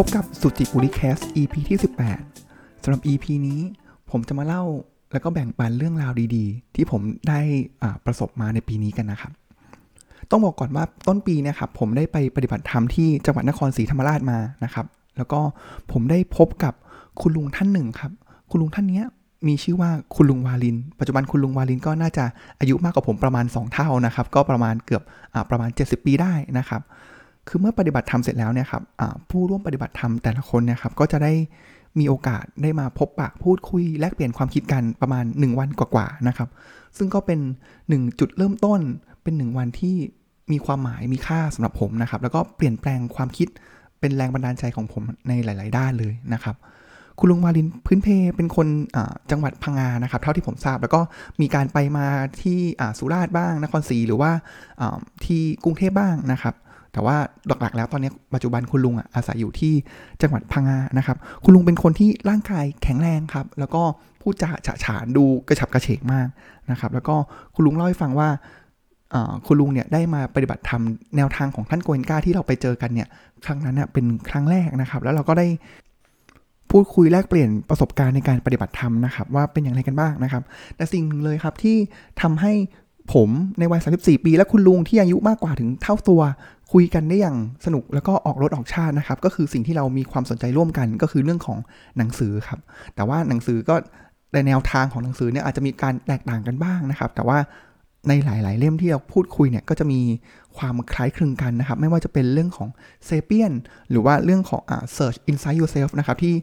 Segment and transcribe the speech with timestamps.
[0.00, 1.78] พบกับสุจิบุริแคส EP ที่
[2.30, 3.60] 18สำหรับ EP นี้
[4.10, 4.62] ผมจะมาเล่า
[5.12, 7.40] แล้วก็แบ่งปันเรื่องราวดีๆ ที่ผมได้
[8.04, 9.32] ประสบมาในปีนี้กันนะครับ
[10.30, 14.86] ต้องบอกก่อนว่าต้นปีเนะครับ ผมได้ไปปฏิบัติธรรมที่จังหวัดนครศรีธรรมราชมานะครับ
[15.16, 15.40] แล้วก็
[15.92, 16.74] ผมได้พบกับ
[17.20, 18.12] คุณลุงท่านหนึ่งครับ
[18.50, 19.02] คุณลุงท่านนี้
[19.46, 22.24] มีชื่อว่าคุณลุงวาลิน ปัจจุบันคุณลุงวาลินก็น่าจะ
[22.60, 25.02] อายุมากกว่าผมประมาณ 2 เท่านะครับ ก็ประมาณเกือบ
[25.34, 26.82] อประมาณ 70 ปีได้นะครับ
[27.48, 28.82] คือเมื่อปฏิบัติธรรมเสร็จแล้วเนี่ยครับ
[29.30, 31.32] ผู้ร่วมปฏิบัติธรรมแต่ละคนนี่ยครับก็จะได้
[31.98, 36.48] มีโอกาสได้มาพบปะพูดคุยแลกเปลี่ยนความคิดกันประมาณ 1 วันกว่าๆนะครับ
[36.96, 37.40] ซึ่งก็เป็น
[37.78, 38.80] 1 จุดเริ่มต้น
[39.22, 39.96] เป็น 1 วันที่
[40.52, 43.48] มีความหมายมีค่าสำหรับผมนะครับ แล้วก็เปลี่ยนแปลงความคิด
[44.00, 46.56] เป็นแรงบันดาลใจของผมในหลาย ๆ ด้านเลยนะครับ
[47.18, 48.68] คุณลุงวาลินพื้นเพเป็นคน
[49.30, 51.00] จังหวัดพังงานะครับ เท่าที่ผมทราบ แล้วก็
[51.40, 52.06] มีการไปมา
[52.42, 52.58] ที่
[52.98, 54.30] สุราษฎร์บ้างนครศรีหรือว่า
[55.24, 56.54] ที่กรุงเทพบ้างนะครับ
[56.94, 57.16] แต่ว่า
[57.48, 59.72] หลักๆแล้วตอนนี้ปัจจุบันคุณลุงอาศัยอยู่ที่
[60.22, 63.82] จังหวัดพังงานะครับ คุณลุงเป็นคนที่ร่างกายแข็งแรงครับ แล้วก็
[64.20, 66.28] พูดจาฉะฉานดูกระฉับกระเฉงมาก
[66.70, 67.16] นะครับ แล้วก็
[67.54, 68.28] คุณลุงเล่าให้ฟังว่า
[69.46, 70.82] คุณลุงเนี่ยได้มาปฏิบัติธรรม
[71.16, 73.08] แนวทางของท่านโกเอนกาที่เราไปเจอกันเนี่ย
[73.44, 75.46] ครั้งนั้นเป็นครั้งแรกนะครับ แล้วเราก็ได้
[76.70, 80.42] พูดคุยแลกเปลี่ยนประสบการณ์ในการปฏิบัติธรรมนะครับ ว่าเป็นอย่างไรกันบ้างนะครับ
[80.76, 81.76] แต่สิ่งหนึ่งเลยครับที่
[82.20, 82.52] ทำให้
[83.12, 86.20] ผมในวัย 34 ปี และคุณลุงที่อายุมากกว่าถึงเท่าตัว
[86.72, 91.58] คุยกันได้อย่างสนุกแล้วก็ออกรถออกชาตินะครับ ก็คือสิ่งที่เรามีความสนใจร่วมกันก็คือเรื่องของ
[91.98, 92.60] หนังสือครับ
[92.94, 93.74] แต่ว่าหนังสือก็
[94.32, 97.38] ในแนวทางของหนังสือเนี่ยอาจจะมีการแตกต่างกันบ้างนะครับ แต่ว่า
[98.08, 100.00] ในหลาย ๆ เล่มที่เราพูดคุยเนี่ยก็จะมี
[100.58, 102.68] ความคล้ายคลึงกันนะครับ ไม่ว่าจะเป็นเรื่องของ
[103.04, 103.52] เซเปียน
[103.90, 106.34] หรือว่าเรื่องของอ่า search inside yourself นะครับที่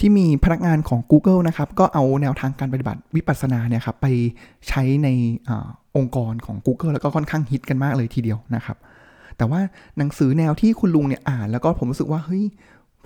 [0.00, 4.06] ที่มีพนักงานของ Google นะครับ ก็เอาแนวทางการปฏิบัติวิปัสสนาเนี่ยครับไป
[4.68, 5.08] ใช้ใน
[5.48, 5.50] อ
[5.96, 8.76] องค์กรของ Google แล้วก็ค่อนข้างฮิตกันมากเลยทีเดียวนะครับ
[9.36, 9.60] แต่ว่า
[9.98, 12.44] หนังสือแนวที่คุณลุงเนี่ยอ่าน แล้วก็ผมรู้สึกว่าเฮ้ย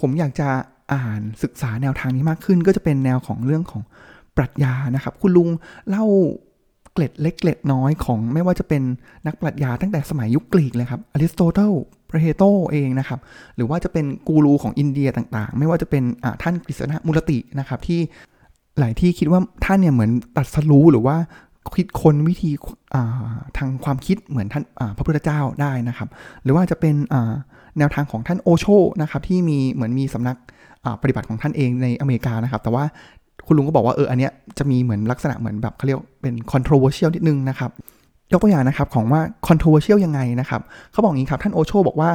[0.01, 0.49] ผมอยากจะ
[0.95, 3.83] อ่านศึกษาแนวทางนี้มากขึ้น ก็จะเป็นแนวของเรื่องของ
[4.37, 5.49] ปรัชญานะครับ คุณลุง
[5.89, 6.05] เล่า
[6.93, 8.83] เกล็ดเล็กเกล็ดน้อยของไม่ว่าจะเป็น
[9.27, 11.73] นักปรัชญาตั้งแต่สมัยยุคกรีกเลยครับอริสโตเติล
[12.21, 12.43] เพลโต
[12.73, 13.21] เองนะครับ
[13.57, 16.03] หรือว่าจะเป็นกูรูของอินเดียต่างๆ ไม่ว่าจะเป็น
[16.43, 18.01] ท่านกฤษณะมุรตินะครับ ที่
[18.79, 21.17] หลายที่คิดว่าท่านเนี่ยเหมือนตัดสรู้หรือว่า
[21.75, 22.51] คิดคนวิธี
[23.57, 24.65] ทางความคิดเหมือนท่าน
[24.97, 26.09] พระพุทธเจ้าได้นะครับ
[26.43, 26.95] หรือว่าจะเป็น
[27.79, 28.67] แนวทางของท่านโอโช
[29.03, 30.37] นะครับ ที่มีเหมือนมีสำนัก
[31.03, 32.85] ปฏิบัติของท่านเองในอเมริกานะครับ แต่ว่า
[33.47, 37.71] คุณลุงก็บอกว่าเอออันเนี้ยจะมีเหมือนลักษณะเหมือนแบบเขาเรียกเป็น controversial นิดนึงนะครับ
[38.33, 40.61] ยกตัวอย่างนะครับของว่า controversial ยังไงนะครับ
[40.93, 42.11] เขาบอกอย่างนี้ครับท่านโอโชบอกว่า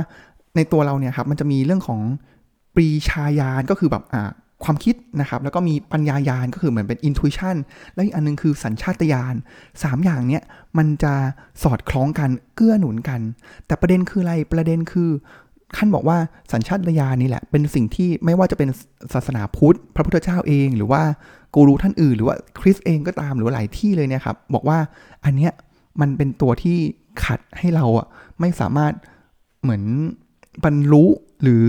[0.55, 1.99] ในตัวเราเนี่ยครับมันจะมีเรื่องของ
[2.75, 4.31] ปรีชาญาณก็คือแบบอ่า
[4.65, 7.55] ความคิดนะครับแล้วก็มีปัญญายาณก็คือเหมือนเป็น intuition
[7.93, 9.35] แล้วอีกอันนึงคือสัญชาตญาณ
[9.83, 10.43] สามอย่างเนี้ย
[10.77, 11.13] มันจะ
[11.63, 13.21] สอดคล้องกันเกื้อหนุนกัน
[13.65, 15.09] แต่ประเด็นคืออะไรประเด็นคือ
[15.75, 16.17] ท่านบอกว่า
[16.53, 18.69] สัญชาตญาณนี่แหละ เป็นสิ่งที่ไม่ว่าจะเป็น
[19.13, 21.01] ศาสนาพุทธ พระพุทธเจ้าเองหรือว่า
[21.53, 24.77] กูรูท่านอื่น หรือว่าคริสต์เองก็ตามหรือหลายที่เลยเนี่ยครับบอกว่า
[25.25, 25.51] อันเนี้ย
[26.01, 26.77] มันเป็นตัวที่
[27.25, 28.07] ขัดให้เราอะ
[28.39, 28.93] ไม่สามารถ
[29.63, 29.83] เหมือน
[30.63, 31.05] บรรลุ
[31.43, 31.65] หรือ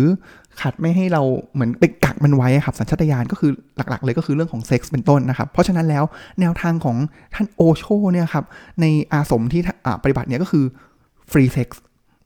[0.61, 1.23] ขัดไม่ให้เรา
[1.55, 6.05] เหมือนไปกักมันไว้ครับสัญชาตญาณก็คือหลักๆ เลยก็คือเรื่องของเซ็กส์เป็นต้นนะครับ เพราะฉะนั้นแล้ว
[6.41, 6.97] แนวทางของ
[7.35, 8.45] ท่านโอโชเนี่ยครับ
[8.81, 9.61] ในอาศรมที่
[10.03, 10.65] ปฏิบัติเนี่ยก็คือ
[11.31, 11.81] ฟรีเซ็กส์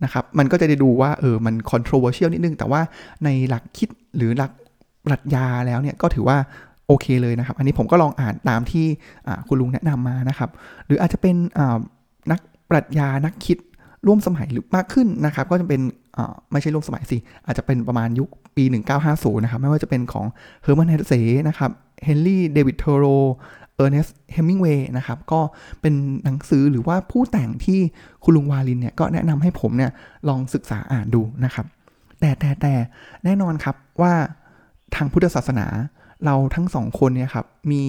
[0.04, 2.80] นะครับมันก็จะได้ดูว่าเออมัน controversial นิดนึง แต่ว่า
[3.24, 4.50] ในหลักคิดหรือหลัก
[5.06, 6.38] ปรัชญาแล้วเนี่ยก็ถือว่า
[6.86, 8.86] โอเคเลยนะครับ อันนี้ผมก็ลองอ่านตามที่
[9.48, 10.50] คุณลุงแนะนำมานะครับ
[10.86, 11.36] หรืออาจจะเป็น
[12.30, 12.40] นัก
[12.70, 13.58] ปรัชญานักคิด
[14.06, 15.80] ร่วมสมัยหรือมากขึ้นนะครับ ก็จะเป็น
[16.52, 18.64] ไม่ใช่ร่วมสมัยสิ อาจจะเป็นประมาณยุคปี
[19.04, 20.26] 1950 นะครับ ไม่ว่าจะเป็นของ
[20.62, 21.12] Hermann Hesse
[21.48, 21.70] นะครับ
[22.04, 23.04] Henry David Thoreau
[23.76, 25.40] Ernest Hemingway นะครับ ก็
[25.80, 27.78] เป็นหนังสือหรือว่าผู้แต่งที่
[28.24, 29.90] คุณลุงวารินทร์เนี่ย ก็แนะนำให้ผมเนี่ย
[30.28, 31.66] ลองศึกษาอ่านดูนะครับ
[32.20, 32.74] แต่แต่แต่
[33.24, 34.12] แน่นอนครับว่า
[34.94, 35.66] ทางพุทธศาสนา
[36.24, 37.84] เราทั้งสองคนเนี่ยครับ มี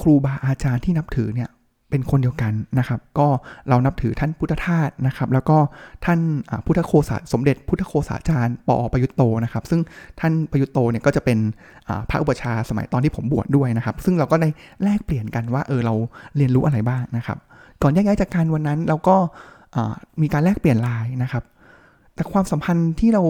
[0.00, 1.50] ครูบาอาจารย์ที่นับถือเนี่ย
[1.92, 3.28] เป็นคนเดียวกันนะครับ ก็
[3.68, 5.56] เรานับถือท่านพุทธทาสนะครับ แล้วก็
[6.04, 6.20] ท่าน
[6.66, 9.80] พุทธโคสาสมเด็จพุทธโคสาจารย์ปอประยุตโตนะครับ ซึ่ง
[10.20, 11.38] ท่านประยุตโตเนี่ยก็จะเป็น
[12.10, 14.48] พระอุปชาสมัยตอนที่ผมบวชดด้วยนะครับ ซึ่งเราก็ได้
[14.82, 15.94] แลกเปลี่ยนกันว่าเออเรา
[16.36, 17.38] เรียนรู้อะไรบ้างนะครับ
[17.82, 19.16] ก่อนแยกย้ายจากการวันนั้นเราก็
[20.22, 21.44] มีการแลกเปลี่ยนไลน์นะครับ
[22.14, 23.22] แต่ความสัมพันธ์ที่เรา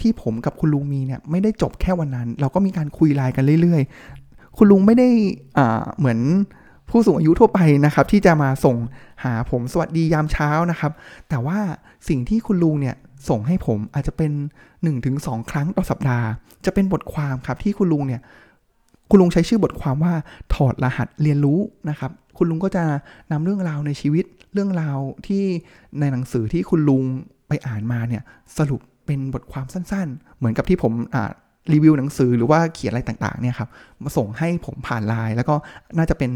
[0.00, 5.08] ที่ผมกับคุณลุงมีเนี่ยไม่ได้จบแค่วันนั้น เราก็มีการคุยไลน์กันเรื่อยๆ คุณลุงไม่ได้
[5.98, 6.18] เหมือน
[6.90, 8.76] ผู้สูงอายุทั่วไปนะครับ ที่จะมาส่ง
[9.24, 10.92] หาผมสวัสดียามเช้านะครับ
[11.28, 11.58] แต่ว่า
[12.08, 12.96] สิ่งที่คุณลุงเนี่ย
[13.28, 14.32] ส่งให้ผมอาจจะเป็น
[14.90, 16.26] 1-2 ครั้งต่อสัปดาห์
[16.64, 18.20] จะเป็นบทความครับที่คุณลุงเนี่ย
[19.10, 20.14] คุณลุงใช้ชื่อบทความว่า
[20.54, 21.58] ถอดรหัสเรียนรู้
[21.90, 22.84] นะครับ คุณลุงก็จะ
[23.32, 25.44] นำเรื่องราวในชีวิตเรื่องราวที่
[26.00, 27.02] ในหนังสือที่คุณลุง
[27.48, 28.22] ไปอ่านมาเนี่ย
[28.58, 31.30] สรุปเเป็นบทความสั้นๆ เหมือนกับที่ผมอ่า
[31.72, 33.68] รีวิวหนังสือหรือว่าเขียนอะไรต่างๆเนี่ยครับ
[34.02, 35.54] มาส่งให้ผมผ่านไลน์แล้วก็
[35.98, 36.30] น่าจะเป็น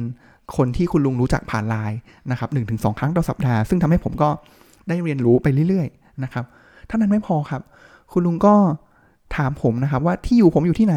[0.57, 1.99] คนที่คุณลุงรู้จักผ่านไลน์
[2.31, 4.29] นะครับหนึ่งถึงสองครั้งต่อสัปดาห์ ซึ่งทำให้ผมก็
[4.89, 6.45] ได้เรียนรู้ไปเรื่อยๆนะครับ
[6.87, 7.63] เท่านั้นไม่พอครับ
[8.13, 8.55] คุณลุงก็
[9.37, 10.97] ถามผมนะครับว่าที่อยู่ผมอยู่ที่ไหน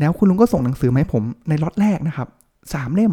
[0.00, 2.28] แล้วคุณลุงก็ส่งหนังสือมาให้ผมในล็อตแรกนะครับ
[2.74, 3.12] สามเล่ม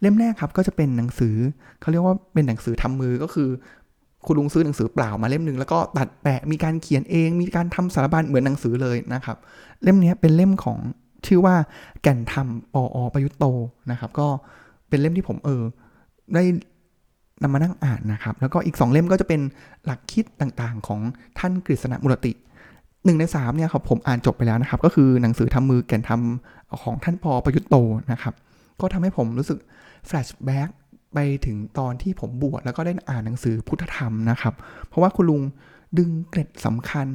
[0.00, 1.36] เล่มแรกครับก็จะเป็นหนังสือ
[1.80, 3.48] เขาเรียกว่าเป็นหนังสือทำมือก็คือ
[4.26, 9.36] คุณลุงซื้อหนังสือเปล่ามาเล่มหนึ่งแล้วก็ตัดแปะมีการเขียนเอง มีการทำสารบัญเหมือนหนังสือเลยนะครับ
[9.82, 10.78] เล่มนี้เป็นเล่มของ
[11.26, 11.54] ชื่อว่า
[12.02, 13.44] แก่นธรรมปอประยุตโต
[13.90, 14.28] นะครับ ก็
[14.88, 15.62] เป็นเล่มที่ผมเออ
[16.34, 16.42] ได้
[17.42, 19.40] นำมานั่งอ่านนะครับ แล้วก็อีก 2 เล่มก็จะเป็น
[19.84, 21.00] หลักคิดต่างๆ ของ
[21.38, 22.32] ท่านกฤษณมุรติ
[23.04, 26.20] หนึ่งในสามเนี่ยครับผมอ่านจบไปแล้วนะครับ ก็คือหนังสือทำมือแก่นธรรม
[26.82, 27.76] ของท่านปอประยุตโต
[28.12, 28.34] นะครับ
[28.80, 29.58] ก็ทำให้ผมรู้สึก
[30.06, 30.68] แฟลชแบ็ก
[31.14, 34.54] ไปถึงตอนที่ผมบวชแล้วก็ได้อ่านหนังสือพุทธธรรมนะครับ
[34.88, 35.42] เพราะว่าคุณลุง
[35.98, 37.08] ดึงเกร็ดสำคัญ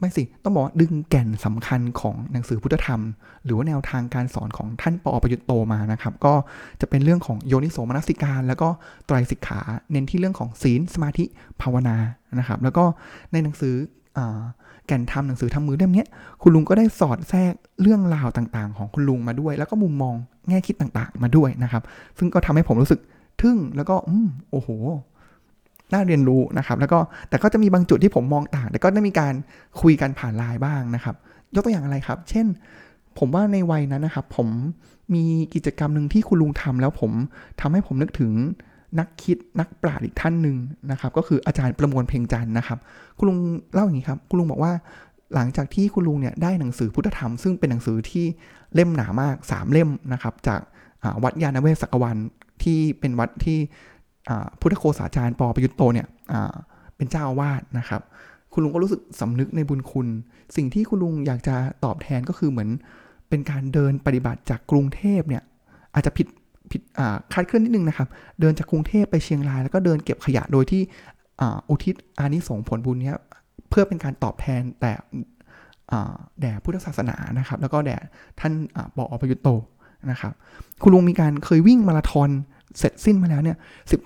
[0.00, 3.00] ไม่สิต้องบอกว่าดึงแก่นสำคัญของหนังสือพุทธธรรม
[3.44, 6.34] หรือว่าแนวทางการสอนของท่านปอประยุตโตมานะครับ ก็
[6.80, 8.68] จะเป็นเรื่องของโยนิโสมนสิการ แล้วก็
[9.06, 9.60] ไตรสิกขา
[9.90, 11.24] เน้นที่เรื่องของศีลสมาธิ
[11.62, 11.96] ภาวนา
[12.38, 12.84] นะครับ แล้วก็
[13.32, 13.74] ในหนังสือ
[14.86, 16.04] แก่นธรรมหนังสือทำมือเล่มนี้
[16.42, 20.14] คุณลุงก็ได้สอดแทรกเรื่องราวต่างๆ ของคุณลุงมาด้วย แล้วก็มุมมอง
[20.48, 21.82] แง่คิดต่างๆ มาด้วยนะครับ
[22.18, 23.00] ซึ่งก็ทำให้ผมรู้สึก
[23.42, 24.68] ทึ่งแล้วก็อืมโอ้โห
[25.92, 26.98] น่าเรียนรู้นะครับ แล้วก็
[27.28, 29.34] แต่ก็จะมีบางจุดที่ผมมองต่าง แต่ก็ได้มีการ
[29.80, 31.16] คุยกันผ่านไลน์บ้างนะครับ
[31.54, 32.46] ยกตัวอย่างอะไรครับ เช่น
[33.18, 34.48] ผมว่าในวัยนั้นนะครับ ผม
[35.14, 37.12] มีกิจกรรมหนึ่งที่คุณลุงทำแล้วผม
[37.60, 38.32] ทำให้ผมนึกถึง
[38.98, 40.56] นักคิดนักปราชญ์อีกท่านหนึ่ง
[40.90, 42.78] นะครับ ก็คืออาจารย์ประมวลเพ่งจันทร์นะครับ
[43.18, 43.38] คุณลุง
[43.72, 44.72] เล่าอย่างนี้ครับ คุณลุงบอกว่า
[45.34, 48.24] หลังจากที่คุณลุงเนี่ยได้หนังสือพุทธธรรม ซึ่งเป็นหนังสือที่
[48.74, 50.60] เล่มหนามาก 3 เล่มนะครับ จาก
[51.22, 52.16] วัดยาณเวศสักวัน
[52.62, 53.58] ที่เป็นวัดที่
[54.60, 56.06] พุทธโคสาจารย์ปอประยุตโตเนี่ย
[56.96, 58.00] เป็นเจ้าอาวาสนะครับ
[58.52, 60.06] คุณลุงก็รู้สึกสำนึกในบุญคุณ
[60.56, 62.70] สิ่งที่คุณลุงอยากจะตอบแทนก็คือเหมือน
[63.28, 65.42] เป็นการเดินปฏิบัติจากกรุงเทพเนี่ย
[65.94, 66.26] อาจจะผิด
[66.70, 66.82] ผิด
[67.32, 68.08] คาดเคลื่อนนิดนึงนะครับ
[68.40, 70.82] เดินจากกรุงเทพไปเชียงราย แล้วก็เดินเก็บขยะโดยที่
[71.68, 73.12] อุทิศอานิสงส์ผลบุญนี้
[73.70, 74.92] เพื่อเป็นการตอบแทนแต่
[76.40, 77.96] แด่พุทธศาสนานะครับ แล้วก็แด่
[78.40, 78.52] ท่าน
[78.96, 79.48] ปอประยุตโต
[80.10, 80.32] นะครับ
[80.82, 82.30] คุณลุงมีการเคยวิ่งมาราธอน
[82.78, 83.56] เสร็จสิ้นมาแล้วเนี่ย
[83.90, 83.96] สิ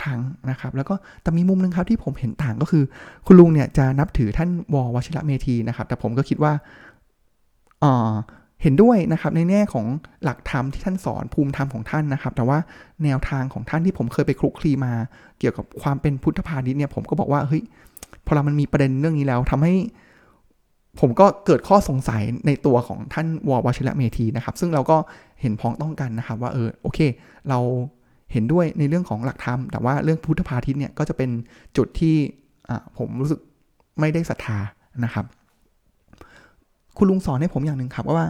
[0.00, 0.20] ครั้ง
[0.50, 2.84] นะครับ แล้วก็แต่มีมุมนึงครับที่ผมเห็นต่างก็คือ
[3.26, 6.52] คุณลุงเนี่ยจะนับถือท่านววชิระเมธีนะครับ แต่ผมก็คิดว่า
[8.62, 9.86] เห็นด้วยนะครับในแง่ของ
[10.24, 12.58] หลักธรรมที่ท่านสอนภูมิธรรมของท่านนะครับ แต่ว่า
[13.04, 14.92] แนวทางของท่านที่ผมเคยไปคลุกคลีมา
[15.38, 17.62] เกี่ยวกับความเป็นพุทธพาณิชย์เนี่ยผมก็บอกว่าเฮ้ย
[18.26, 19.74] พอเรามันมีประเด็นเรื่องนี้แล้วทำให้
[21.00, 24.96] ผมก็เกิดข้อสงสัยในตัวของท่านววชิระเมธีนะครับ ซึ่งเราก็
[25.40, 26.98] เห็นพ้องต้องกันนะครับ ว่าเออโอเค
[27.48, 27.58] เรา
[28.32, 31.30] เห็นด้วยในเรื่องของหลักธรรม แต่ว่าเรื่องพุทธพาทิตเนี่ยก็จะเป็น
[31.76, 32.16] จุดที่
[32.98, 33.40] ผมรู้สึก
[34.00, 34.58] ไม่ได้ศรัทธา
[35.04, 35.24] นะครับ
[36.96, 38.28] คุณลุงสอนให้ผมอย่างหนึ่งครับว่า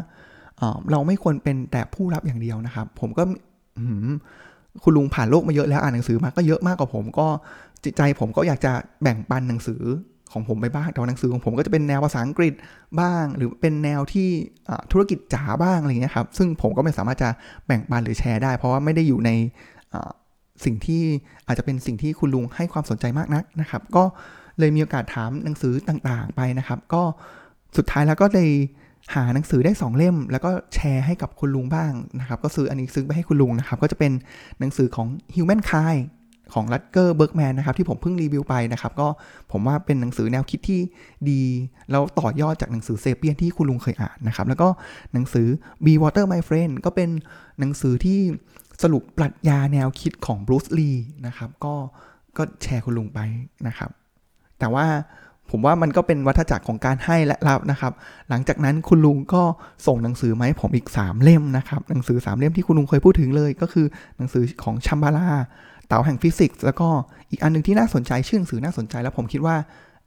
[0.90, 3.22] เราไม่ควรเป็นแต่ผู้รับอย่างเดียวนะครับ ผมก็
[4.82, 7.26] คุณลุงผ่านโลกมาเยอะแล้วอ่านหนังสือมาก็เยอะมากกว่าผม ก็
[7.84, 9.82] จิตใจผมก็อยากจะแบ่งปันหนังสือ
[10.32, 12.52] ของผมไปบ้างแต่หนังสือของผมก็จะเป็นแนวภาษาอังกฤษ
[13.00, 14.28] บ้าง หรือเป็นแนวที่
[14.92, 17.28] ธุรกิจจ๋าบ้างอะไรเงี้ยครับ ซึ่งผมก็ไม่สามารถจะ
[17.66, 19.30] แบ่งปันหรือแชร์ได้ เพราะว่าไม่ได้อยู่ใน
[20.64, 21.02] สิ่งที่
[21.46, 24.04] อาจจะเป็นสิ่งที่คุณลุงให้ความสนใจมากนักนะครับ ก็
[24.58, 27.02] เลยมีโอกาสถามหนังสือต่างๆไปนะครับ ก็
[27.76, 28.50] สุดท้ายแล้วก็เลย
[29.14, 34.12] หาหนังสือได้ 2 เล่ม แล้วก็แชร์ให้กับคุณลุงบ้างนะครับ ก็ซื้ออันนี้ซื้อไปให้คุณลุงนะครับ ก็จะเป็น
[34.60, 36.02] หนังสือของ Humankind
[36.54, 39.08] ของ Rutger Bregman นะครับที่ผมเพิ่งรีวิวไปนะครับ ก็
[39.52, 40.80] ผมว่าเป็นหนังสือแนวคิดที่
[41.30, 41.42] ดี
[41.90, 44.68] แล้วต่อยอดจากหนังสือ Sapiens ที่คุณลุงเคยอ่านนะครับ แล้วก็
[45.12, 45.46] หนังสือ
[45.84, 47.10] Be Water My Friend ก็เป็น
[47.58, 48.20] หนังสือที่
[48.82, 50.90] สรุปปรัชญาแนวคิดของบรูซลี
[51.26, 51.74] นะครับก็
[52.36, 53.20] ก็แชร์คุณลุงไป
[53.66, 53.90] นะครับ
[54.58, 54.86] แต่ว่า
[55.50, 57.92] ผมว่ามันก็เป็นวัฏจักรของการให้และรับนะครับ
[58.28, 59.42] หลังจากนั้นคุณลุงก็
[59.86, 65.28] ส่งหนังสือมาให้ผมอีก 3 เล่มนะครับ หนังสือ 3 เล่มที่คุณลุงเคยพูดถึงเลย ก็คือหนังสือของชัมบาลา
[65.88, 66.88] เต๋าแห่งฟิสิกส์แล้วก็
[67.30, 69.56] อีกอันนึงที่น่าสนใจชื่อหนังสือน่าสนใจแล้วผมคิดว่า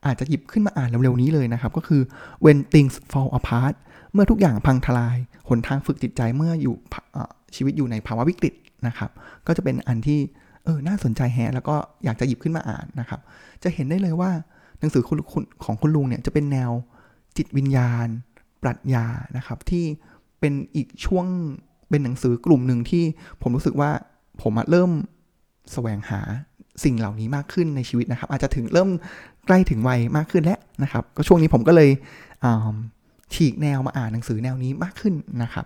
[0.06, 2.02] อาจจะหยิบขึ้นมาอ่านเร็วๆนี้เลยนะครับ ก็คือ
[2.46, 3.74] when things fall apart
[4.14, 5.18] เมื่อทุกอย่างพังทลาย
[5.50, 6.76] หนทางฝึกจิตใจเมื่ออยู่
[7.56, 8.54] ชีวิตอยู่ในภาวะวิกฤต
[8.88, 9.12] นะครับ
[9.48, 10.20] ก็จะเป็นอันที่
[10.66, 13.22] เออน่าสนใจแฮะแล้วก็อยากจะหยิบขึ้นมาอ่านนะครับ
[13.64, 14.32] จะเห็นได้เลยว่า
[14.80, 15.04] หนังสือ
[15.64, 16.72] ของคุณลุงเนี่ยจะเป็นแนว
[17.38, 18.08] จิตวิญญาณ
[18.62, 19.06] ปรัชญา
[19.38, 19.86] นะครับ ที่
[20.40, 21.26] เป็นอีกช่วง
[21.90, 23.04] เป็นหนังสือกลุ่มหนึ่งที่
[23.42, 23.92] ผมรู้สึกว่า
[24.42, 24.92] ผมเริ่ม
[25.74, 26.22] แสวงหา
[26.84, 28.90] สิ่งเหล่านี้มากขึ้นในชีวิตนะครับ อาจจะถึงเริ่ม
[29.48, 31.90] ใกล้ถึงวัยมากขึ้นแล้วนะครับ ก็ช่วงนี้ผมก็เลย
[33.34, 35.14] ฉีกแนวมาอ่านหนังสือแนวนี้มากขึ้น
[35.44, 35.66] นะครับ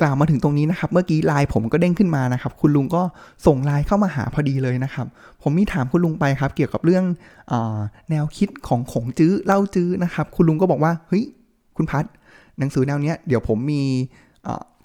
[0.00, 3.02] กล่าวมาถึงตรงนี้นะครับ เมื่อกี้ไลน์ผมก็เด้งขึ้นมานะครับ คุณลุงก็
[3.46, 5.06] ส่งไลน์เข้ามาหาพอดีเลยนะครับ
[5.42, 7.04] ผมมีถามคุณลุงไปครับ เกี่ยวกับเรื่อง
[7.52, 7.54] อ
[8.10, 11.24] แนวคิดของขงจื้อเล่าจื้อนะครับ คุณลุงก็บอกว่าเฮ้ย
[11.76, 12.04] คุณพัด
[12.58, 13.82] หนังสือแนวเนี้ยเดี๋ยวผมมี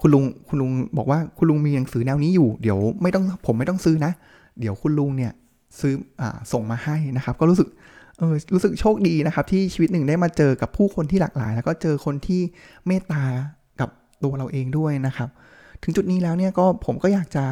[0.02, 4.12] คุณลุงคุณลุงบอกว่าคุณลุงมีหนังสือแนวนี้อยู่ เดี๋ยวไม่ต้องผมไม่ต้องซื้อนะ
[4.60, 5.32] เดี๋ยวคุณลุงเนี่ย
[5.80, 7.68] ซื้ออส่งมาให้นะครับ ก็รู้สึก
[8.18, 12.42] เออรู้สึกโชคดีนะครับ ที่ชีวิตหนึ่งได้มาเจอกับผู้คนที่หลากหลาย แล้วก็เจอคนที่
[12.88, 13.24] เมตตา
[14.24, 15.30] ตัวเราเองด้วยนะครับ
[15.84, 17.46] ถึงจุดนี้แล้วเนี่ยก็ผมก็อยากจะ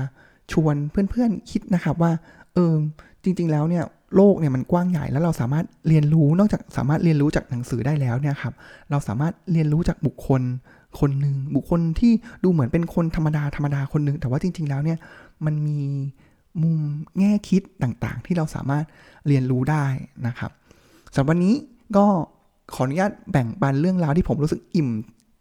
[0.51, 2.11] ชวนเพื่อนๆคิดนะครับว่า
[2.53, 2.73] เออ
[3.23, 3.83] จริง ๆ แล้วเนี่ย
[4.15, 8.53] โลกเนี่ยมันกว้างใหญ่แล้วเราสามารถเรียนรู้นอกจากสามารถเรียนรู้จากหนังสือได้แล้วเนี่ยครับ
[8.89, 10.41] เราสามารถเรียนรู้จากบุคคล
[10.99, 14.97] คนหนึ่งบุคคลที่ดูเหมือนเป็นคนธรรมดาธรรมดาคนหนึ่งแต่ว่าจริง ๆ แล้วเนี่ย
[15.45, 15.79] มันมี
[16.61, 16.79] มุม
[17.19, 18.85] แง่คิดต่างๆ ที่เราสามารถ
[19.27, 19.85] เรียนรู้ได้
[20.27, 20.51] นะครับ
[21.15, 21.55] สำหรับวันนี้
[21.97, 22.05] ก็
[22.73, 24.89] ขออนุญาตแบ่งปันเรื่องราวที่ผมรู้สึกอิ่ม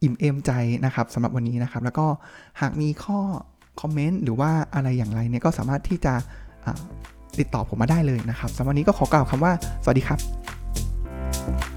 [0.02, 0.52] อิ่มเอมใจ
[0.84, 2.06] นะครับสำหรับวันนี้นะครับ แล้วก็
[2.60, 3.18] หากมีข้อ
[3.80, 6.14] คอมเมนต์หรือว่าอะไรอย่างไรเนี่ยก็สามารถที่จะ
[7.38, 11.73] ติดต่อผมมาได้เลยนะครับสำหรับวันนี้ก็ขอกล่าวคำว่า สวัสดีครับ